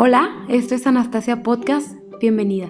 [0.00, 1.88] Hola, esto es Anastasia Podcast.
[2.20, 2.68] Bienvenida.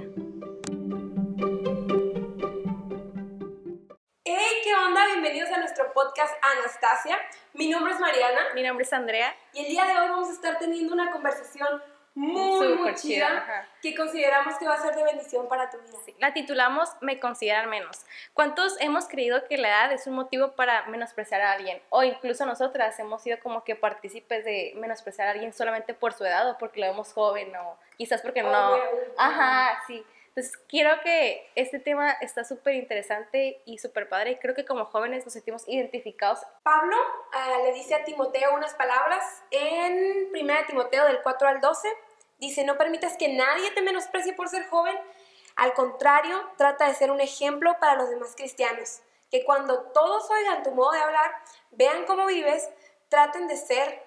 [4.24, 5.04] Hey, ¿qué onda?
[5.12, 7.18] Bienvenidos a nuestro podcast Anastasia.
[7.52, 8.40] Mi nombre es Mariana.
[8.54, 9.36] Mi nombre es Andrea.
[9.52, 11.82] Y el día de hoy vamos a estar teniendo una conversación
[12.14, 15.97] muy, muy chida, que consideramos que va a ser de bendición para tu vida.
[16.18, 18.04] La titulamos Me consideran menos.
[18.34, 21.80] ¿Cuántos hemos creído que la edad es un motivo para menospreciar a alguien?
[21.90, 26.24] O incluso nosotras hemos sido como que partícipes de menospreciar a alguien solamente por su
[26.24, 28.78] edad o porque lo vemos joven o quizás porque no.
[29.16, 30.04] Ajá, sí.
[30.28, 34.84] Entonces, quiero que este tema está súper interesante y súper padre y creo que como
[34.84, 36.40] jóvenes nos sentimos identificados.
[36.62, 36.96] Pablo
[37.32, 41.88] ah, le dice a Timoteo unas palabras en 1 Timoteo del 4 al 12
[42.38, 44.96] Dice, no permitas que nadie te menosprecie por ser joven.
[45.58, 49.00] Al contrario, trata de ser un ejemplo para los demás cristianos.
[49.28, 51.32] Que cuando todos oigan tu modo de hablar,
[51.72, 52.70] vean cómo vives,
[53.08, 54.04] traten de ser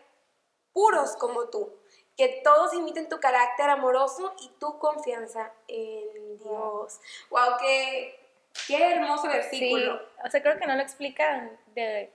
[0.72, 1.70] puros como tú.
[2.16, 7.02] Que todos imiten tu carácter amoroso y tu confianza en Dios.
[7.30, 7.58] ¡Wow!
[7.60, 8.18] ¡Qué,
[8.68, 9.98] qué hermoso versículo!
[9.98, 12.14] Sí, o sea, creo que no lo explican de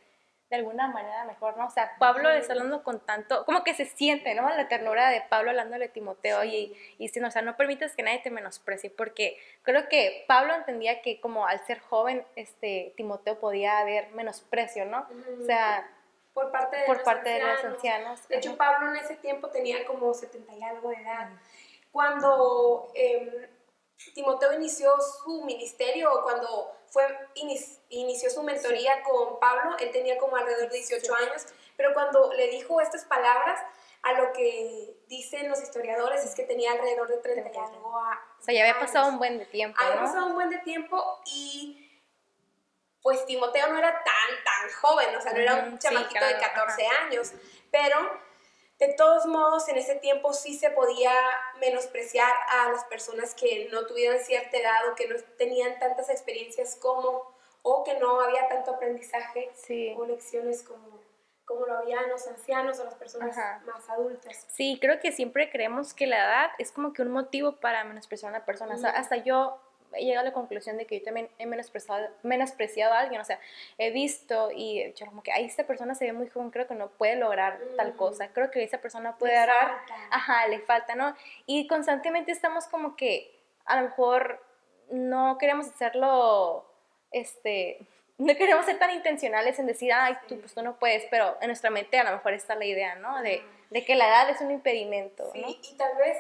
[0.49, 1.67] de alguna manera mejor, ¿no?
[1.67, 4.49] O sea, Pablo le está hablando con tanto, como que se siente, ¿no?
[4.49, 8.03] La ternura de Pablo hablándole a Timoteo y, y diciendo, o sea, no permitas que
[8.05, 13.41] nadie te menosprecie, porque creo que Pablo entendía que como al ser joven, este, Timoteo
[13.41, 15.09] podía haber menosprecio, ¿no?
[15.41, 15.91] O sea,
[16.33, 17.57] por parte de, por los, parte ancianos.
[17.57, 18.29] de los ancianos.
[18.29, 21.31] De hecho, Pablo en ese tiempo tenía como 70 y algo de edad.
[21.91, 23.49] Cuando em,
[24.15, 27.03] Timoteo inició su ministerio, cuando fue,
[27.91, 32.49] inició su mentoría con Pablo, él tenía como alrededor de 18 años, pero cuando le
[32.49, 33.61] dijo estas palabras,
[34.03, 38.43] a lo que dicen los historiadores es que tenía alrededor de 30 y algo O
[38.43, 41.83] sea, ya había pasado un buen de tiempo, Había pasado un buen de tiempo y
[43.03, 46.87] pues Timoteo no era tan, tan joven, o sea, no era un chamaquito de 14
[47.05, 47.33] años,
[47.71, 48.26] pero
[48.79, 51.13] de todos modos, en ese tiempo sí se podía
[51.61, 56.77] menospreciar a las personas que no tuvieran cierta edad o que no tenían tantas experiencias
[56.77, 59.51] como, o que no había tanto aprendizaje
[59.97, 61.01] o lecciones como,
[61.47, 63.35] como lo habían los ancianos o las personas
[63.65, 64.47] más adultas.
[64.51, 68.35] Sí, creo que siempre creemos que la edad es como que un motivo para menospreciar
[68.35, 68.75] a una persona.
[68.91, 69.59] hasta yo
[69.93, 73.25] he llegado a la conclusión de que yo también he menospreciado, menospreciado a alguien, o
[73.25, 73.39] sea,
[73.79, 76.67] he visto y he dicho como que, ahí esta persona se ve muy joven, creo
[76.67, 77.97] que no puede lograr tal mm.
[77.97, 79.79] cosa, creo que esa persona puede dar,
[80.11, 81.15] ajá, le falta, ¿no?
[81.47, 84.43] Y constantemente estamos como que, a lo mejor
[84.91, 86.65] no queremos hacerlo,
[87.11, 87.79] este,
[88.19, 91.49] no queremos ser tan intencionales en decir, ay, tú, pues tú no puedes, pero en
[91.49, 93.21] nuestra mente a lo mejor está la idea, ¿no?
[93.23, 95.49] De, de que la edad es un impedimento, sí, ¿no?
[95.49, 96.17] y tal vez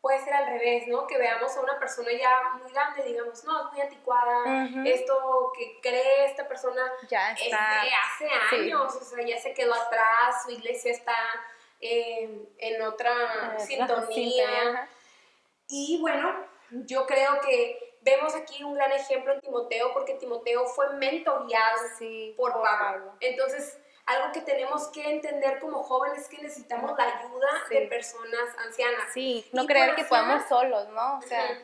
[0.00, 1.06] puede ser revés, ¿no?
[1.06, 5.80] Que veamos a una persona ya muy grande, digamos, no, es muy anticuada, esto que
[5.80, 7.84] cree esta persona ya está.
[7.84, 7.90] es
[8.20, 11.16] de hace años, o sea, ya se quedó atrás, su iglesia está
[11.80, 14.88] en otra sintonía.
[15.68, 20.92] Y bueno, yo creo que vemos aquí un gran ejemplo en Timoteo, porque Timoteo fue
[20.94, 21.80] mentoreado
[22.36, 23.12] por, Pablo.
[23.20, 23.78] Entonces,
[24.12, 29.12] algo que tenemos que entender como jóvenes es que necesitamos la ayuda de personas ancianas.
[29.12, 31.18] Sí, no creer que podamos solos, ¿no?
[31.18, 31.58] O sea,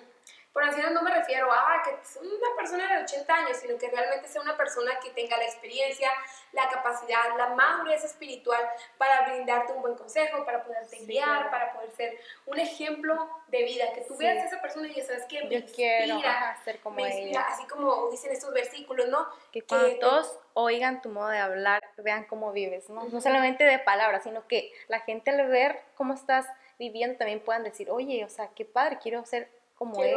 [0.58, 4.26] por ancianos no me refiero a que una persona de 80 años, sino que realmente
[4.26, 6.10] sea una persona que tenga la experiencia,
[6.50, 8.60] la capacidad, la madurez espiritual
[8.96, 13.92] para brindarte un buen consejo, para poderte guiar, para poder ser un ejemplo de vida,
[13.94, 16.20] que tú veas a esa persona y ya sabes que me Yo quiero
[16.64, 17.42] ser como ella.
[17.42, 19.28] así como dicen estos versículos, ¿no?
[19.52, 23.04] Que cuando todos oigan tu modo de hablar, vean cómo vives, ¿no?
[23.04, 26.46] No solamente de palabras, sino que la gente al ver cómo estás
[26.80, 30.16] viviendo también puedan decir, oye, o sea, qué padre, quiero ser como él.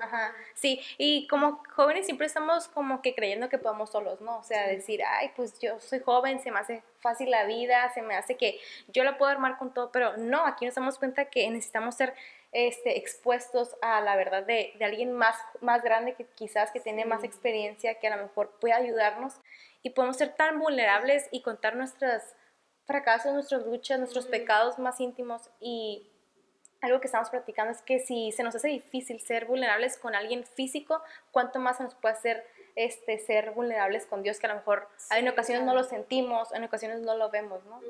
[0.00, 0.34] Ajá.
[0.54, 4.38] Sí, y como jóvenes siempre estamos como que creyendo que podemos solos, ¿no?
[4.38, 8.02] O sea, decir, ay, pues yo soy joven, se me hace fácil la vida, se
[8.02, 11.24] me hace que yo la puedo armar con todo, pero no, aquí nos damos cuenta
[11.24, 12.14] que necesitamos ser
[12.52, 17.06] este, expuestos a la verdad de, de alguien más, más grande que quizás que tiene
[17.06, 19.40] más experiencia, que a lo mejor puede ayudarnos
[19.82, 22.22] y podemos ser tan vulnerables y contar nuestros
[22.86, 26.10] fracasos, nuestras luchas, nuestros pecados más íntimos y
[26.84, 30.44] algo que estamos practicando es que si se nos hace difícil ser vulnerables con alguien
[30.44, 31.02] físico,
[31.32, 32.46] ¿cuánto más se nos puede hacer
[32.76, 34.38] este, ser vulnerables con Dios?
[34.38, 37.80] Que a lo mejor en ocasiones no lo sentimos, en ocasiones no lo vemos, ¿no?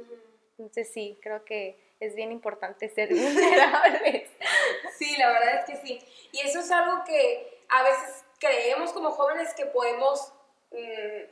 [0.59, 4.31] Entonces sí, creo que es bien importante ser vulnerables.
[4.97, 5.99] sí, la verdad es que sí.
[6.33, 10.33] Y eso es algo que a veces creemos como jóvenes que podemos
[10.71, 11.31] mm,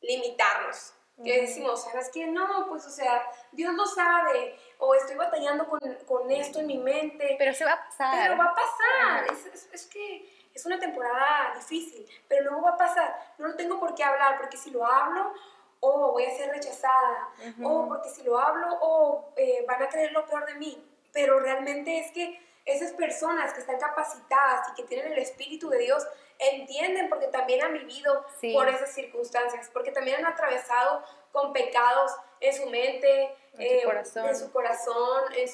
[0.00, 2.26] limitarnos que decimos, ¿sabes qué?
[2.26, 3.22] No, pues, o sea,
[3.52, 7.36] Dios lo sabe, o estoy batallando con, con esto en mi mente.
[7.38, 8.28] Pero se va a pasar.
[8.28, 9.32] Pero va a pasar.
[9.32, 13.34] Es, es, que es una temporada difícil, pero luego va a pasar.
[13.38, 15.32] No lo tengo por qué hablar, porque si lo hablo,
[15.80, 17.28] o voy a ser rechazada,
[17.62, 20.90] o porque si lo hablo, o eh, van a creer lo peor de mí.
[21.12, 25.78] pero realmente es que esas personas que están capacitadas y que tienen el Espíritu de
[25.78, 26.06] Dios
[26.38, 32.12] entienden porque también han vivido por esas circunstancias, porque también han atravesado con pecados
[32.48, 35.48] en su mente, en su corazón, en su, corazón, en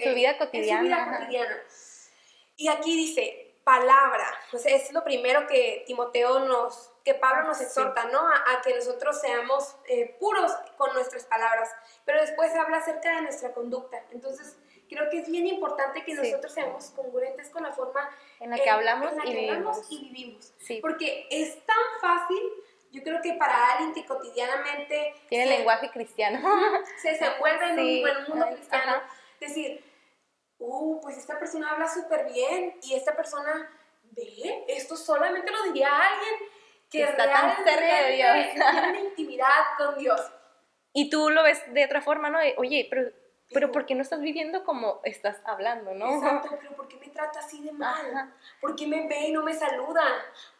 [0.00, 0.80] su, vida cotidiana.
[0.80, 1.62] En su vida cotidiana.
[2.56, 4.26] Y aquí dice, palabra,
[4.56, 8.20] sea, es lo primero que Timoteo nos, que Pablo nos exhorta, ¿no?
[8.28, 11.70] A, que nosotros seamos eh, puros con nuestras palabras,
[12.04, 14.02] pero después habla acerca de nuestra conducta.
[14.10, 14.56] Entonces,
[14.88, 18.08] creo que es bien importante que nosotros seamos congruentes con la forma
[18.40, 19.86] en la que hablamos, y, vivimos.
[19.90, 20.54] y vivimos.
[20.80, 22.27] Porque es tan fácil,
[22.98, 25.14] yo creo que para alguien que cotidianamente...
[25.28, 26.40] Tiene lenguaje cristiano.
[27.02, 29.02] Se desenvuelve en, un, en un mundo cristiano.
[29.40, 29.84] Decir,
[30.58, 33.70] uh, pues esta persona habla súper bien y esta persona,
[34.10, 36.50] ve, esto solamente lo diría alguien
[36.90, 38.34] que está tan cerca de Dios.
[38.52, 40.20] tiene una intimidad con Dios.
[40.92, 42.38] Y tú lo ves de otra forma, ¿no?
[42.56, 43.10] oye, pero
[43.52, 46.16] pero ¿por qué no estás viviendo como estás hablando, no?
[46.16, 48.34] Exacto, pero ¿por qué me trata así de mal?
[48.60, 50.02] ¿Por qué me ve y no me saluda?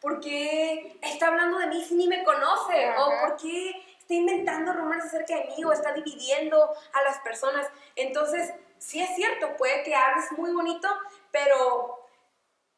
[0.01, 2.91] ¿Por qué está hablando de mí si ni me conoce?
[2.97, 7.69] ¿O por qué está inventando rumores acerca de mí o está dividiendo a las personas?
[7.95, 10.87] Entonces, sí es cierto, puede que hables muy bonito,
[11.31, 12.07] pero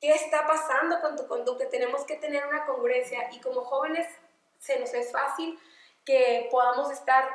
[0.02, 1.70] ¿qué está pasando con tu conducta?
[1.70, 4.08] Tenemos que tener una congruencia y como jóvenes
[4.58, 5.58] se nos es fácil
[6.04, 7.30] que podamos estar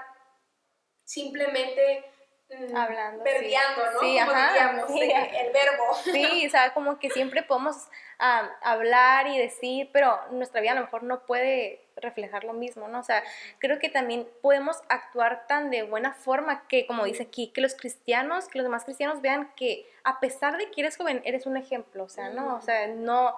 [1.05, 2.05] simplemente
[2.49, 4.01] Mm, hablando, verbiando, ¿no?
[4.01, 5.95] Sí, ajá, sí, el verbo.
[6.05, 7.89] Sí, o sea, como que siempre podemos
[8.19, 13.01] hablar y decir, pero nuestra vida a lo mejor no puede reflejar lo mismo, ¿no?
[13.01, 13.25] O sea,
[13.59, 17.75] creo que también podemos actuar tan de buena forma que, como dice aquí, que los
[17.75, 21.57] cristianos, que los demás cristianos vean que a pesar de que eres joven, eres un
[21.57, 22.55] ejemplo, o sea, ¿no?
[22.55, 23.37] O sea, no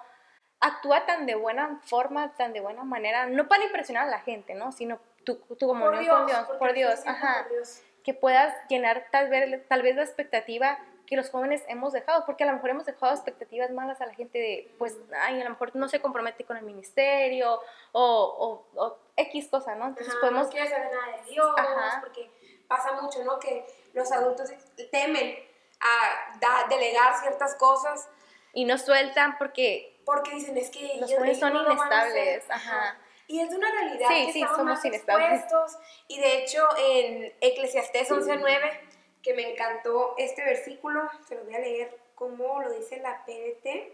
[0.61, 4.55] actúa tan de buena forma, tan de buena manera, no para impresionar a la gente,
[4.55, 4.71] ¿no?
[4.71, 7.45] Sino tu, tu comunión con Dios, por Dios, ajá.
[7.45, 11.93] Por Dios que puedas llenar tal vez, tal vez la expectativa que los jóvenes hemos
[11.93, 15.39] dejado, porque a lo mejor hemos dejado expectativas malas a la gente de, pues, ay,
[15.39, 17.61] a lo mejor no se compromete con el ministerio
[17.93, 19.89] o, o, X cosa, ¿no?
[19.89, 20.47] Entonces podemos...
[20.47, 21.55] No quiere saber nada de Dios,
[22.01, 22.31] porque
[22.67, 23.39] pasa mucho, ¿no?
[23.39, 24.51] Que los adultos
[24.91, 25.39] temen
[25.83, 28.09] a delegar ciertas cosas.
[28.55, 30.01] Y no sueltan porque...
[30.07, 32.97] Porque dicen, es que los jóvenes son inestables, ajá.
[33.29, 35.79] Y es una realidad que sí, estamos más expuestos.
[36.09, 38.81] Y de hecho, en Eclesiastés 11.9,
[39.23, 43.93] que me encantó este versículo, se lo voy a leer como lo dice la PDT,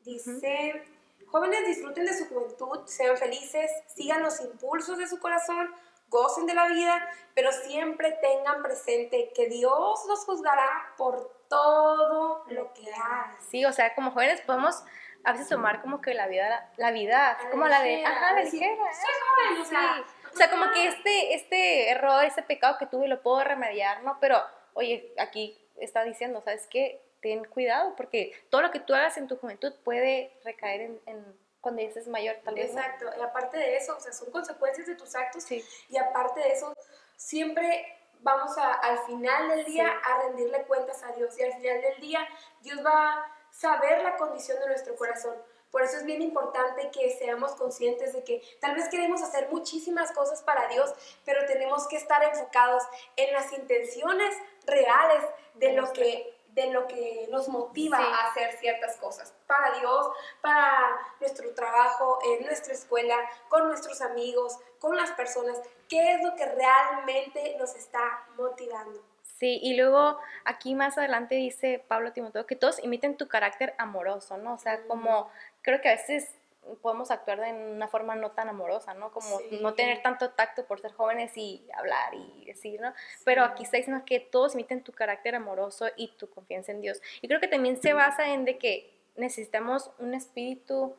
[0.00, 0.82] dice,
[1.26, 5.72] jóvenes disfruten de su juventud, sean felices, sigan los impulsos de su corazón,
[6.08, 12.72] gocen de la vida, pero siempre tengan presente que Dios los juzgará por todo lo
[12.72, 13.36] que hagan.
[13.48, 14.82] Sí, o sea, como jóvenes podemos
[15.24, 18.74] a veces tomar como que la vida, la vida, como la de, ajá, la ligera.
[19.60, 23.42] o sea, o sea, como que este, este error, este pecado que tuve lo puedo
[23.44, 24.18] remediar, ¿no?
[24.20, 24.42] Pero,
[24.74, 27.02] oye, aquí está diciendo, ¿sabes qué?
[27.20, 31.42] Ten cuidado, porque todo lo que tú hagas en tu juventud puede recaer en, en
[31.60, 32.70] cuando ya estés mayor, tal vez.
[32.70, 35.64] Exacto, y aparte de eso, o sea, son consecuencias de tus actos, sí.
[35.88, 36.74] y aparte de eso,
[37.16, 37.86] siempre
[38.20, 42.00] vamos a, al final del día a rendirle cuentas a Dios, y al final del
[42.00, 42.26] día
[42.62, 45.36] Dios va saber la condición de nuestro corazón.
[45.70, 50.12] Por eso es bien importante que seamos conscientes de que tal vez queremos hacer muchísimas
[50.12, 50.92] cosas para Dios,
[51.24, 52.82] pero tenemos que estar enfocados
[53.16, 54.34] en las intenciones
[54.66, 60.06] reales de lo que de lo que nos motiva a hacer ciertas cosas para Dios,
[60.42, 63.16] para nuestro trabajo, en nuestra escuela,
[63.48, 69.02] con nuestros amigos, con las personas, qué es lo que realmente nos está motivando.
[69.42, 74.38] Sí, y luego aquí más adelante dice Pablo Timoteo que todos imiten tu carácter amoroso,
[74.38, 74.54] ¿no?
[74.54, 75.28] O sea, como
[75.62, 76.32] creo que a veces
[76.80, 79.10] podemos actuar de una forma no tan amorosa, ¿no?
[79.10, 82.94] Como no tener tanto tacto por ser jóvenes y hablar y decir, ¿no?
[83.24, 87.02] Pero aquí está diciendo que todos imiten tu carácter amoroso y tu confianza en Dios.
[87.20, 90.94] Y creo que también se basa en de que necesitamos un espíritu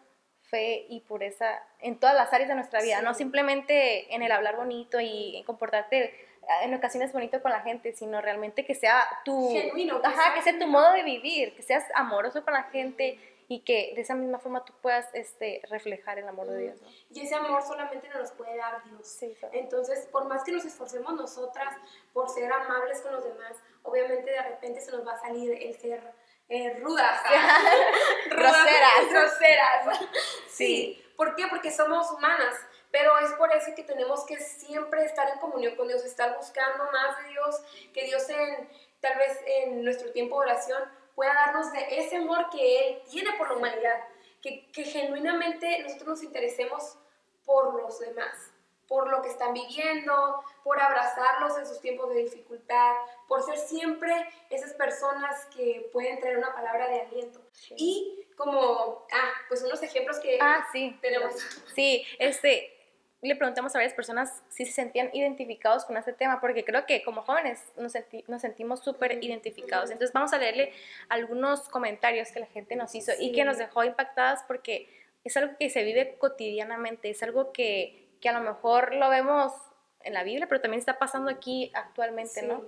[0.53, 4.55] fe y pureza en todas las áreas de nuestra vida, no simplemente en el hablar
[4.55, 6.13] bonito y en comportarte
[6.61, 10.43] en ocasiones bonito con la gente, sino realmente que sea tu genuino, que, ajá, que
[10.43, 13.17] sea tu modo de vivir, que seas amoroso con la gente
[13.47, 16.79] y que de esa misma forma tú puedas este, reflejar el amor de Dios.
[17.09, 19.19] Y ese amor solamente nos puede dar Dios.
[19.53, 21.75] Entonces, por más que nos esforcemos nosotras
[22.13, 25.75] por ser amables con los demás, obviamente de repente se nos va a salir el
[25.75, 26.13] ser
[26.49, 27.21] eh, rudas,
[28.29, 29.09] groseras.
[29.09, 29.99] groseras.
[30.49, 30.99] sí.
[31.15, 31.47] ¿Por qué?
[31.47, 32.55] Porque somos humanas
[32.93, 36.83] pero es por eso que tenemos que siempre estar en comunión con Dios, estar buscando
[36.91, 37.59] más de Dios,
[37.91, 38.69] que Dios en,
[38.99, 40.79] tal vez en nuestro tiempo de oración
[41.15, 43.99] pueda darnos de ese amor que Él tiene por la humanidad,
[44.43, 46.99] que, que genuinamente nosotros nos interesemos
[47.43, 48.51] por los demás,
[48.87, 52.93] por lo que están viviendo, por abrazarlos en sus tiempos de dificultad,
[53.27, 54.13] por ser siempre
[54.49, 57.41] esas personas que pueden traer una palabra de aliento.
[57.77, 60.97] Y como, ah, pues unos ejemplos que ah, sí.
[61.01, 61.35] tenemos.
[61.73, 62.73] Sí, este,
[63.21, 67.03] le preguntamos a varias personas si se sentían identificados con este tema, porque creo que
[67.03, 67.93] como jóvenes nos,
[68.27, 69.91] nos sentimos súper identificados.
[69.91, 70.73] Entonces vamos a leerle
[71.07, 74.89] algunos comentarios que la gente nos hizo y que nos dejó impactadas porque
[75.23, 79.51] es algo que se vive cotidianamente, es algo que, que a lo mejor lo vemos
[79.99, 82.63] en la Biblia, pero también está pasando aquí actualmente, ¿no?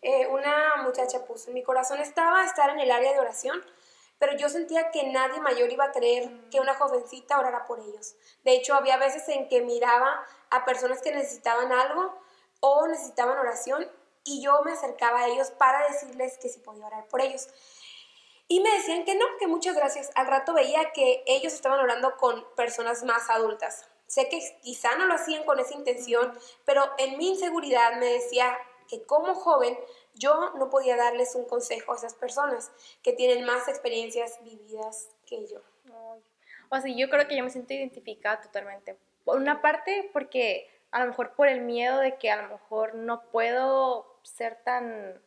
[0.00, 3.62] Eh, una muchacha puso, mi corazón estaba estar en el área de oración,
[4.18, 8.16] pero yo sentía que nadie mayor iba a creer que una jovencita orara por ellos.
[8.44, 12.18] De hecho, había veces en que miraba a personas que necesitaban algo
[12.60, 13.86] o necesitaban oración
[14.24, 17.48] y yo me acercaba a ellos para decirles que si podía orar por ellos.
[18.48, 20.10] Y me decían que no, que muchas gracias.
[20.14, 23.86] Al rato veía que ellos estaban orando con personas más adultas.
[24.06, 26.32] Sé que quizá no lo hacían con esa intención,
[26.64, 28.56] pero en mi inseguridad me decía
[28.88, 29.76] que como joven
[30.14, 32.70] yo no podía darles un consejo a esas personas
[33.02, 35.60] que tienen más experiencias vividas que yo.
[36.70, 38.96] O sea, yo creo que yo me siento identificada totalmente.
[39.24, 42.94] Por una parte, porque a lo mejor por el miedo de que a lo mejor
[42.94, 45.20] no puedo ser tan,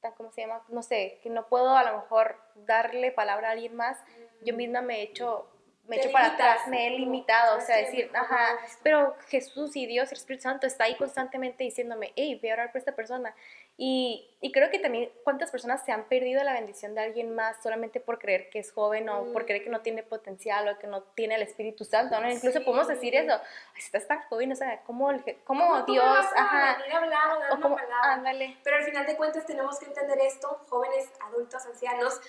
[0.00, 0.64] tan ¿cómo se llama?
[0.68, 3.98] No sé, que no puedo a lo mejor darle palabra a alguien más,
[4.42, 5.48] yo misma me he hecho
[5.86, 10.10] me echo para atrás, me he limitado, o sea, decir, ajá, pero Jesús y Dios,
[10.12, 13.34] el Espíritu Santo está ahí constantemente diciéndome, hey, voy a orar por esta persona.
[13.76, 17.60] Y, y, creo que también cuántas personas se han perdido la bendición de alguien más
[17.60, 20.86] solamente por creer que es joven o por creer que no tiene potencial o que
[20.86, 22.30] no tiene el Espíritu Santo, ¿no?
[22.30, 23.40] Incluso podemos decir eso,
[23.76, 25.10] estás tan joven, o sea, ¿cómo,
[25.42, 28.56] cómo Dios, ajá, hablar, o cómo, ándale.
[28.62, 32.20] Pero al final de cuentas tenemos que entender esto, jóvenes, adultos, ancianos,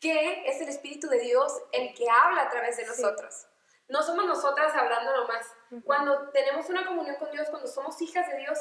[0.00, 3.46] que es el Espíritu de Dios el que habla a través de nosotros.
[3.88, 5.46] No somos nosotras hablando nomás.
[5.84, 8.58] Cuando tenemos una comunión con Dios, cuando somos hijas de Dios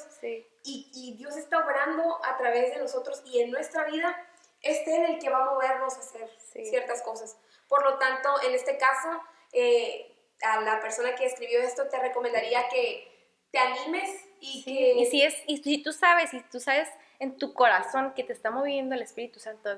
[0.64, 4.16] y, y, Dios está obrando a través de nosotros y en nuestra vida,
[4.62, 7.38] es Él el que va a movernos a hacer ciertas cosas.
[7.68, 12.70] Por lo tanto, en este caso, eh, a la persona que escribió esto te recomendaría
[12.70, 14.94] que te animes y que...
[14.94, 16.88] Y si, es, y si tú sabes, y tú sabes
[17.20, 19.70] en tu corazón que te está moviendo el Espíritu Santo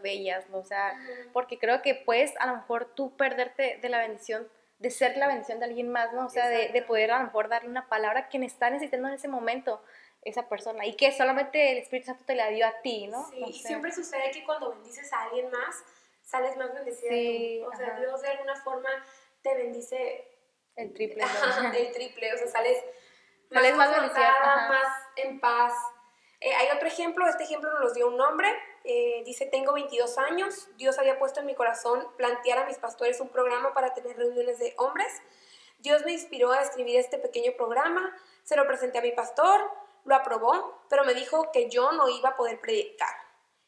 [0.49, 0.57] ¿no?
[0.57, 0.99] o sea,
[1.33, 4.47] porque creo que puedes a lo mejor tú perderte de la bendición,
[4.79, 6.25] de ser la bendición de alguien más, ¿no?
[6.25, 9.13] O sea, de, de, poder a lo mejor darle una palabra que está necesitando en
[9.13, 9.81] ese momento
[10.21, 13.25] esa persona y que solamente el Espíritu Santo te la dio a ti, ¿no?
[13.29, 15.83] Sí, y siempre sucede que cuando bendices a alguien más,
[16.23, 17.69] sales más bendecida sí, tú.
[17.69, 18.89] O sea, Dios de alguna forma
[19.41, 20.27] te bendice
[20.75, 21.23] el triple,
[21.63, 21.73] ¿no?
[21.73, 22.83] el triple, o sea, sales,
[23.51, 25.73] sales más, más, más en paz,
[26.41, 28.47] eh, hay otro ejemplo, este ejemplo nos lo dio un hombre,
[28.85, 33.19] eh, dice, tengo 22 años, Dios había puesto en mi corazón plantear a mis pastores
[33.19, 35.21] un programa para tener reuniones de hombres.
[35.79, 39.69] Dios me inspiró a escribir este pequeño programa, se lo presenté a mi pastor,
[40.05, 43.13] lo aprobó, pero me dijo que yo no iba a poder predicar,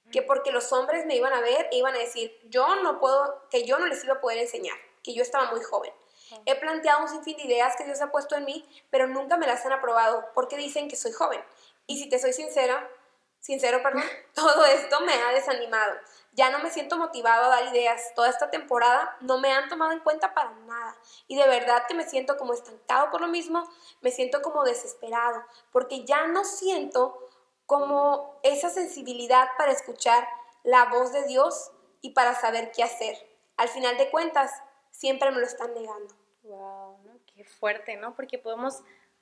[0.10, 3.50] que porque los hombres me iban a ver e iban a decir, yo no puedo,
[3.50, 5.92] que yo no les iba a poder enseñar, que yo estaba muy joven.
[6.46, 9.48] He planteado un sinfín de ideas que Dios ha puesto en mí, pero nunca me
[9.48, 11.42] las han aprobado porque dicen que soy joven.
[11.88, 12.90] Y si te soy sincera,
[13.40, 15.94] sincero, perdón, todo esto me ha desanimado.
[16.34, 18.14] Ya no me siento motivado a dar ideas.
[18.16, 20.96] Toda esta temporada no me han tomado en cuenta para nada.
[21.28, 23.68] Y de verdad que me siento como estancado por lo mismo,
[24.02, 27.18] me siento como desesperado, porque ya no siento
[27.66, 30.28] como esa sensibilidad para escuchar
[30.64, 31.72] la voz de Dios
[32.02, 33.18] y para saber qué hacer.
[33.58, 34.52] Al final de cuentas,
[34.92, 36.14] siempre me lo están negando.
[36.44, 36.98] Wow,
[37.34, 38.16] qué fuerte, ¿no?
[38.16, 38.82] Porque podemos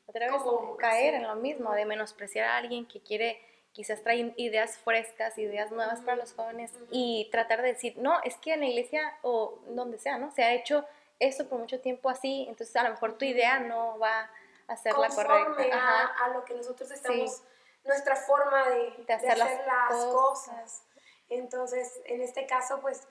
[0.09, 0.41] otra vez
[0.79, 3.39] caer en lo mismo, de menospreciar a alguien que quiere
[3.71, 8.35] quizás traer ideas frescas, ideas nuevas para los jóvenes y tratar de decir, no, es
[8.37, 10.31] que en la iglesia o donde sea, ¿no?
[10.31, 10.85] Se ha hecho
[11.19, 14.29] esto por mucho tiempo así, entonces a lo mejor tu idea no va
[14.67, 15.63] a ser la correcta.
[15.73, 17.43] A, a, lo que nosotros estamos,
[17.83, 20.83] nuestra forma de, hacer, las, cosas.
[21.29, 23.07] Entonces, en este caso, pues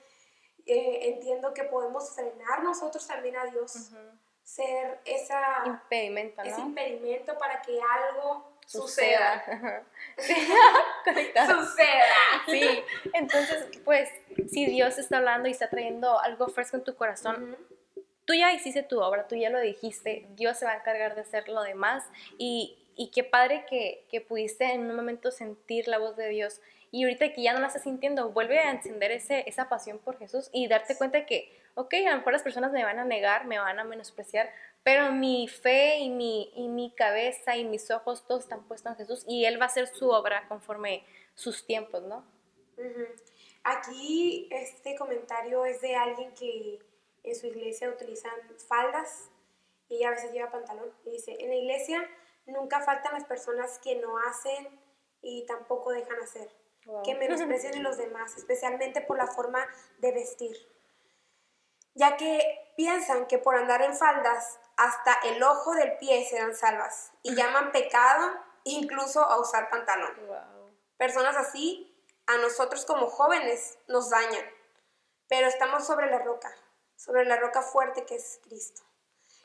[0.65, 3.91] eh, entiendo que podemos frenar nosotros también a Dios
[4.49, 9.43] ser esa, impedimento, ese impedimento para que algo suceda.
[11.47, 12.05] suceda.
[12.47, 14.09] Sí, entonces, pues,
[14.51, 17.57] si Dios está hablando y está trayendo algo fresco en tu corazón,
[18.25, 21.21] tú ya hiciste tu obra, tú ya lo dijiste, Dios se va a encargar de
[21.21, 22.03] hacer lo demás.
[22.39, 26.59] Y, y qué padre que, que pudiste en un momento sentir la voz de Dios.
[26.91, 30.17] Y ahorita que ya no la estás sintiendo, vuelve a encender ese, esa pasión por
[30.17, 33.45] Jesús y darte cuenta que, ok, a lo mejor las personas me van a negar,
[33.45, 34.49] me van a menospreciar,
[34.83, 38.97] pero mi fe y mi, y mi cabeza y mis ojos todos están puestos en
[38.97, 42.25] Jesús y Él va a hacer su obra conforme sus tiempos, ¿no?
[43.63, 46.79] Aquí este comentario es de alguien que
[47.23, 48.31] en su iglesia utilizan
[48.67, 49.29] faldas
[49.89, 50.91] y a veces lleva pantalón.
[51.05, 52.07] Y dice, en la iglesia
[52.45, 54.67] nunca faltan las personas que no hacen
[55.21, 56.49] y tampoco dejan hacer,
[56.85, 57.03] Wow.
[57.03, 59.59] que menosprecian a los demás, especialmente por la forma
[59.99, 60.55] de vestir,
[61.99, 66.55] ya que piensan que por andar en faldas hasta el ojo del pie se dan
[66.55, 68.31] salvas y llaman pecado
[68.63, 70.15] incluso a usar pantalón.
[70.25, 70.77] Wow.
[70.95, 71.93] Personas así,
[72.25, 74.45] a nosotros como jóvenes, nos dañan,
[75.27, 76.49] pero estamos sobre la roca,
[76.95, 78.81] sobre la roca fuerte que es Cristo.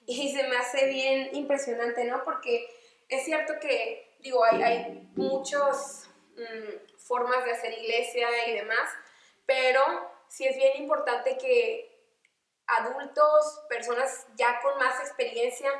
[0.06, 2.22] Y se me hace bien impresionante, ¿no?
[2.22, 2.68] Porque
[3.08, 8.90] es cierto que, digo, hay, hay muchas mm, formas de hacer iglesia y demás,
[9.44, 9.82] pero
[10.28, 11.93] sí es bien importante que
[12.66, 15.70] adultos, personas ya con más experiencia,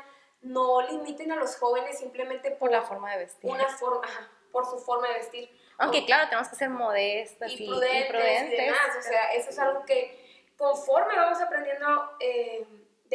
[0.41, 3.49] no limiten a los jóvenes simplemente por, Por la forma de vestir.
[3.49, 5.61] una forma, ajá, por su forma de vestir.
[5.77, 8.59] Aunque claro, tenemos que ser modestas y, y prudentes, y prudentes.
[8.59, 8.95] y demás.
[8.97, 12.65] O sea, eso es algo que conforme vamos aprendiendo eh,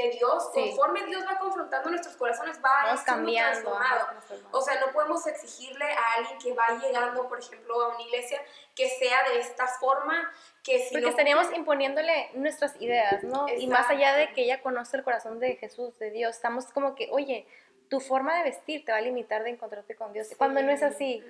[0.03, 0.61] de Dios, Sí.
[0.69, 3.71] conforme Dios va confrontando nuestros corazones, va vamos cambiando.
[3.73, 4.07] transformado.
[4.53, 8.41] O sea, no podemos exigirle a alguien que va llegando, por ejemplo, a una iglesia,
[8.75, 10.31] que sea de esta forma,
[10.63, 13.47] que si Porque no estaríamos imponiéndole nuestras ideas, ¿no?
[13.49, 16.95] Y más allá de que ella conoce el corazón de Jesús, de Dios, estamos como
[16.95, 17.47] que, oye,
[17.89, 20.29] tu forma de vestir te va a limitar de encontrarte con Dios.
[20.39, 21.25] Cuando no es así.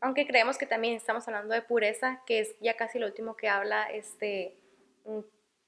[0.00, 3.48] Aunque creemos que también estamos hablando de pureza, que es ya casi lo último que
[3.48, 4.56] habla este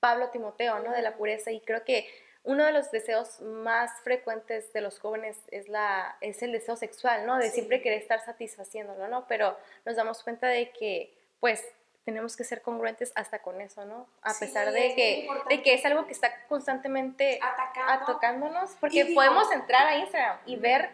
[0.01, 0.93] Pablo Timoteo, ¿no?
[0.93, 1.51] De la pureza.
[1.51, 2.09] Y creo que
[2.45, 7.27] uno de los deseos más frecuentes de los jóvenes es, la, es el deseo sexual,
[7.27, 7.37] ¿no?
[7.37, 7.55] De Sí.
[7.57, 9.27] siempre querer estar satisfaciéndolo, ¿no?
[9.27, 11.65] Pero nos damos cuenta de que, pues,
[12.05, 14.09] tenemos que ser congruentes hasta con eso, ¿no?
[14.23, 18.05] A Sí, pesar es de que, de que es algo que está constantemente atacando.
[18.13, 20.89] atacándonos, porque digo- podemos entrar a Instagram y ver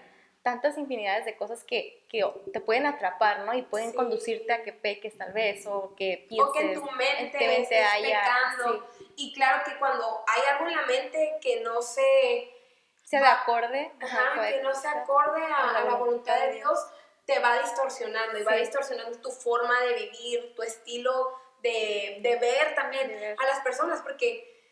[0.45, 2.23] tantas infinidades de cosas que, que
[2.53, 3.55] te pueden atrapar, ¿no?
[3.55, 3.97] Y pueden Sí.
[3.97, 7.63] conducirte a que peques tal vez, o que pienses, o que en tu mente, mente
[7.63, 8.89] estés haya- pecando.
[9.17, 12.03] Y claro que cuando hay algo en la mente que no se
[13.05, 16.79] sea de va- acorde, ajá, que no se acorde a, a la voluntad de Dios,
[17.25, 18.59] te va distorsionando y va Sí.
[18.61, 23.37] distorsionando tu forma de vivir, tu estilo de, de ver también De ver.
[23.43, 24.64] a las personas, porque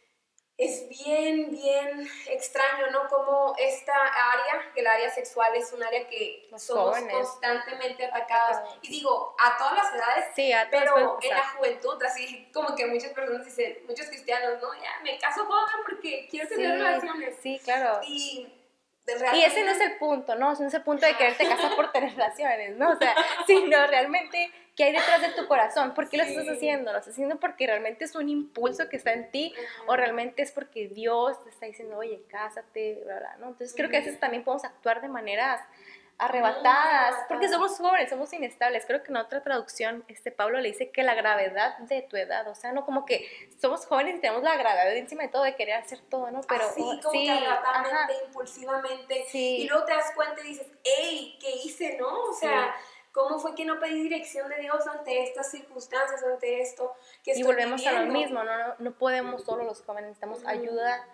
[0.59, 3.09] es bien, bien extraño, ¿no?
[3.09, 7.15] Como esta área, que el área sexual es un área que Los somos jóvenes.
[7.15, 8.59] constantemente atacados.
[8.59, 8.79] Atacados.
[8.83, 12.87] Y digo, a todas las edades, Sí, a pero en la juventud, así como que
[12.87, 17.37] muchas personas dicen, muchos cristianos, no, ya me caso joven porque quiero tener relaciones.
[17.43, 18.01] Sí, claro.
[18.07, 18.53] Y,
[19.35, 20.53] Y ese no es el punto, ¿no?
[20.53, 22.91] Ese no es el punto de quererte casar por tener relaciones, ¿no?
[22.91, 23.15] O sea,
[23.47, 25.93] sino realmente qué hay detrás de tu corazón.
[25.93, 26.51] ¿Por qué lo estás Sí.
[26.51, 26.93] haciendo?
[26.93, 29.55] ¿Lo estás haciendo porque realmente es un impulso que está en ti
[29.87, 33.49] o realmente es porque Dios te está diciendo, oye, cásate, bla, bla, ¿no?
[33.49, 35.61] Entonces creo que a veces también podemos actuar de maneras
[36.19, 38.85] arrebatadas, porque somos jóvenes, somos inestables.
[38.87, 42.47] Creo que en otra traducción, este Pablo le dice que la gravedad de tu edad,
[42.49, 43.27] o sea, no como que
[43.61, 46.41] somos jóvenes y tenemos la gravedad encima de todo de querer hacer todo, ¿no?
[46.43, 49.63] Pero así oh, como sí, que arrebatadamente, impulsivamente, Sí.
[49.63, 52.25] y luego te das cuenta y dices, hey, ¿qué hice, no?
[52.25, 52.75] O sea,
[53.11, 56.95] ¿cómo fue que no pedí dirección de Dios ante estas circunstancias, ante esto
[57.25, 58.59] que Y volvemos a lo mismo, ¿no?
[58.59, 61.07] No, no podemos solo los jóvenes, necesitamos ayuda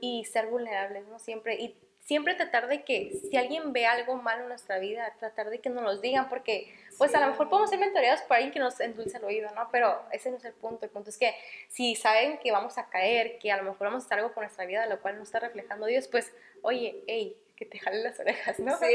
[0.00, 1.18] y ser vulnerables, ¿no?
[1.18, 1.56] Siempre.
[1.56, 5.60] Y siempre tratar de que si alguien ve algo malo en nuestra vida, tratar de
[5.60, 7.30] que nos los digan, porque pues a lo Sí.
[7.30, 9.68] mejor podemos ser mentoreados por alguien que nos endulce el oído, ¿no?
[9.70, 10.84] Pero ese no es el punto.
[10.84, 11.34] El punto es que
[11.68, 14.42] si saben que vamos a caer, que a lo mejor vamos a hacer algo con
[14.42, 18.18] nuestra vida, lo cual no está reflejando Dios, pues, oye, hey, que te jalen las
[18.18, 18.76] orejas, ¿no?
[18.78, 18.94] Sí,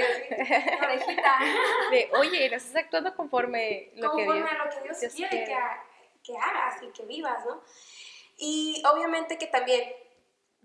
[0.83, 1.37] orejita.
[1.91, 4.51] De, oye, no estás actuando conforme lo que conforme Dios...
[4.51, 5.45] a lo que Dios, Dios quiere, quiere.
[5.45, 7.61] Que, que hagas y que vivas, ¿no?
[8.37, 9.81] Y obviamente que también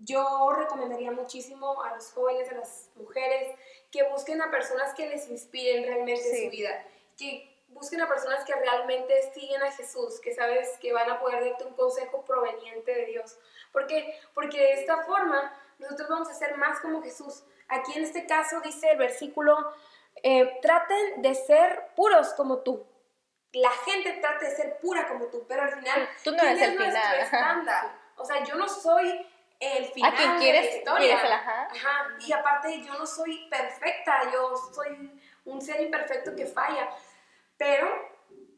[0.03, 3.55] yo recomendaría muchísimo a los jóvenes, a las mujeres,
[3.91, 6.45] que busquen a personas que les inspiren realmente Sí.
[6.45, 6.83] su vida,
[7.17, 11.43] que busquen a personas que realmente siguen a Jesús, que sabes que van a poder
[11.43, 13.37] darte un consejo proveniente de Dios.
[13.71, 14.19] ¿Por qué?
[14.33, 17.43] Porque de esta forma nosotros vamos a ser más como Jesús.
[17.67, 19.73] Aquí en este caso dice el versículo,
[20.21, 22.85] eh, traten de ser puros como tú.
[23.53, 26.69] La gente trata de ser pura como tú, pero al final, Tú no ¿quién eres
[26.69, 27.19] el final.
[27.19, 27.91] estándar?
[28.17, 29.27] O sea, yo no soy
[29.63, 30.97] el final A quien de quieres, la historia.
[30.99, 31.67] quieres el ajá.
[31.71, 36.89] Ajá, Y aparte yo no soy perfecta, yo soy un ser imperfecto que falla,
[37.57, 37.87] pero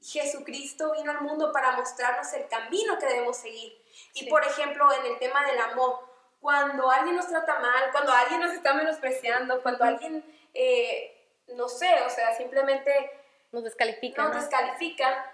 [0.02, 3.74] Jesucristo vino al mundo para mostrarnos el camino que debemos seguir.
[4.14, 4.28] Y Sí.
[4.30, 6.00] por ejemplo, en el tema del amor,
[6.40, 12.02] cuando alguien nos trata mal, cuando alguien nos está menospreciando, cuando alguien, eh, no sé,
[12.06, 14.42] o sea, simplemente Nos descalifican, nos ¿no?
[14.42, 15.32] descalifica,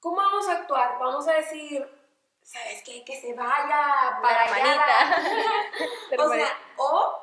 [0.00, 0.98] ¿cómo vamos a actuar?
[0.98, 1.86] Vamos a decir,
[2.44, 3.04] ¿sabes qué?
[3.04, 5.16] Que se vaya para la allá.
[6.18, 7.20] o sea, o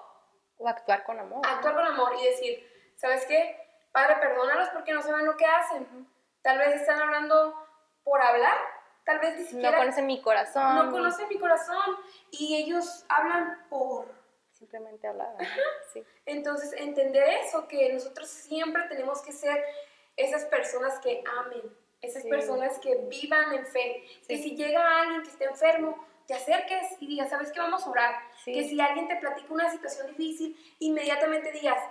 [0.57, 1.45] o actuar con amor.
[1.45, 3.57] actuar con amor y decir, ¿sabes qué?
[3.91, 6.07] Padre, perdónalos porque no saben lo que hacen.
[6.41, 7.55] Tal vez están hablando
[8.03, 8.57] por hablar,
[9.03, 10.75] tal vez ni no siquiera conocen mi corazón.
[10.75, 11.97] no conocen mi corazón
[12.31, 14.05] y ellos hablan por
[14.51, 15.35] simplemente hablar.
[15.91, 16.03] Sí.
[16.25, 19.63] Entonces, entender eso, que nosotros siempre tenemos que ser
[20.15, 22.29] esas personas que amen, esas Sí.
[22.29, 24.03] personas que vivan en fe.
[24.27, 27.59] Que si llega alguien que esté enfermo, te acerques y digas, ¿sabes qué?
[27.59, 28.15] Vamos a orar.
[28.43, 28.53] Sí.
[28.53, 31.81] Que si alguien te platica una situación difícil, inmediatamente digas,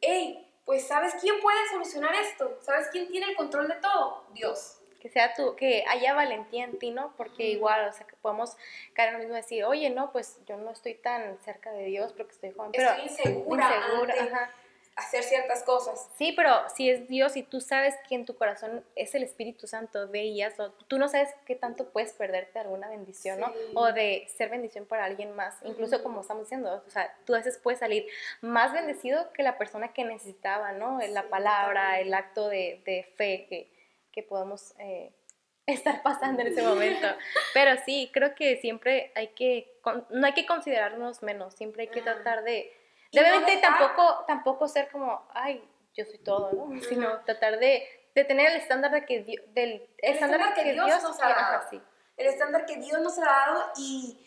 [0.00, 2.58] hey, pues ¿sabes quién puede solucionar esto?
[2.60, 4.24] ¿Sabes quién tiene el control de todo?
[4.34, 4.74] Dios.
[5.00, 7.14] que sea tú, que haya valentía en ti, ¿no?
[7.16, 8.56] Porque igual, o sea, que podemos
[8.94, 11.84] caer en lo mismo de decir, oye, no, pues yo no estoy tan cerca de
[11.84, 14.50] Dios porque estoy joven, pero Estoy insegura, insegura, ante ajá.
[14.98, 16.08] Hacer ciertas cosas.
[16.16, 19.66] Sí, pero si es Dios y tú sabes que en tu corazón es el Espíritu
[19.66, 23.52] Santo de ellas, o tú no sabes qué tanto puedes perderte de alguna bendición, ¿no?
[23.74, 25.56] O de ser bendición para alguien más.
[25.62, 28.06] Incluso como estamos diciendo, o sea, tú a veces puedes salir
[28.40, 30.98] más bendecido que la persona que necesitaba, ¿no?
[31.10, 33.70] La palabra, el acto de, de fe que,
[34.12, 35.12] que podemos eh,
[35.66, 37.06] estar pasando en ese momento.
[37.54, 41.88] Pero sí, creo que siempre hay que, con- no hay que considerarnos menos, siempre hay
[41.88, 42.72] que tratar de,
[43.12, 46.80] No obviamente dejar- tampoco, tampoco ser como, ay, yo soy todo, ¿no?
[46.82, 51.02] Sino tratar de, de tener el estándar de que Dios, del El estándar que Dios
[51.02, 51.70] nos ha dado.
[52.16, 54.24] el estándar que Dios nos ha dado y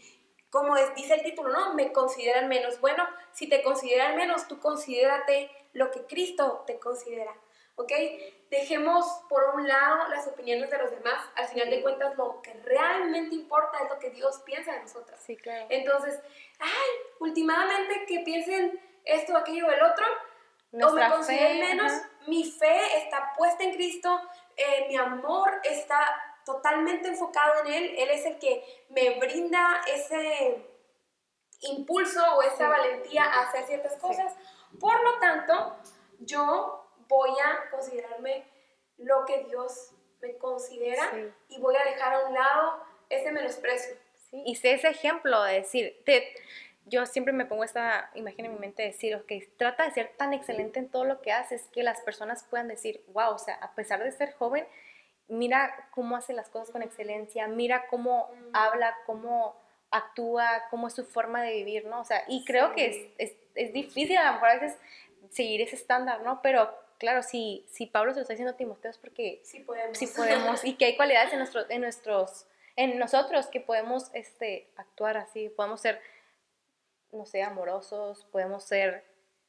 [0.50, 1.74] como es- dice el título, ¿no?
[1.76, 2.80] Me consideran menos.
[2.82, 7.34] Bueno, si te consideran menos, tú considérate lo que Cristo te considera,
[7.82, 7.92] ¿ok?
[8.50, 11.24] Dejemos por un lado las opiniones de los demás.
[11.36, 15.22] Al final de cuentas, lo que realmente importa es lo que Dios piensa de nosotras.
[15.26, 15.68] Sí, claro.
[15.70, 16.20] Entonces,
[16.60, 16.90] ay,
[17.20, 22.10] últimamente que piensen esto, aquello o el otro, o me Nuestra consideren menos, ajá.
[22.28, 24.22] mi fe está puesta en Cristo,
[24.56, 26.00] eh, mi amor está
[26.46, 30.66] totalmente enfocado en Él, Él es el que me brinda ese
[31.62, 34.34] impulso o esa valentía a hacer ciertas cosas.
[34.80, 35.78] Por lo tanto,
[36.20, 36.81] yo
[37.12, 38.44] voy a considerarme
[38.98, 41.32] lo que Dios me considera Sí.
[41.50, 43.96] y voy a dejar a un lado ese menosprecio.
[44.30, 46.34] Sí, y sé ese ejemplo de decir, te,
[46.86, 50.14] yo siempre me pongo esta imagen en mi mente de decir, ok, trata de ser
[50.18, 53.56] tan excelente en todo lo que haces que las personas puedan decir, wow, o sea,
[53.56, 54.66] a pesar de ser joven,
[55.28, 58.50] mira cómo hace las cosas con excelencia, mira cómo Mm.
[58.56, 62.00] habla, cómo actúa, cómo es su forma de vivir, ¿no?
[62.02, 63.14] O sea, y creo que es, Sí.
[63.18, 64.78] es, es difícil a lo mejor a veces
[65.32, 66.42] seguir ese estándar, ¿no?
[66.42, 69.98] Pero claro, si, si Pablo se lo está diciendo a Timoteo es porque Sí podemos.
[69.98, 74.70] sí podemos y que hay cualidades en, nuestro, en nuestros en nosotros que podemos este
[74.78, 76.00] actuar así podemos ser
[77.12, 79.04] no sé amorosos podemos ser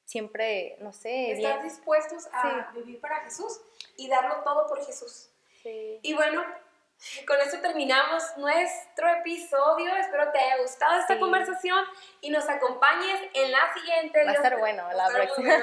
[0.06, 3.60] siempre no sé Estar bien dispuestos a vivir para Jesús
[3.98, 5.30] y darlo todo por Jesús.
[5.62, 6.00] Sí.
[6.02, 6.42] Y bueno,
[7.26, 9.94] con esto terminamos nuestro episodio.
[9.96, 11.20] Espero te haya gustado esta Sí.
[11.20, 11.84] conversación
[12.20, 14.24] y nos acompañes en la siguiente.
[14.24, 15.54] va a estar bueno la próxima.